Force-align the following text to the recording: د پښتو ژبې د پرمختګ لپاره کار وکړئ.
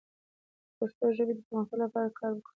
د 0.73 0.75
پښتو 0.77 1.05
ژبې 1.17 1.33
د 1.37 1.39
پرمختګ 1.47 1.77
لپاره 1.85 2.07
کار 2.19 2.31
وکړئ. 2.33 2.49